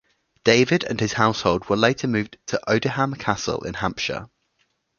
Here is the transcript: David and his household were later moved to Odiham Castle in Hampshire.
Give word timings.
David 0.43 0.83
and 0.83 0.99
his 0.99 1.13
household 1.13 1.65
were 1.69 1.77
later 1.77 2.07
moved 2.07 2.39
to 2.47 2.59
Odiham 2.67 3.13
Castle 3.19 3.63
in 3.63 3.75
Hampshire. 3.75 4.31